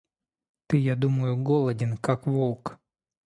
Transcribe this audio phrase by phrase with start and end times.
[0.65, 2.79] Ты, я думаю, голоден, как волк.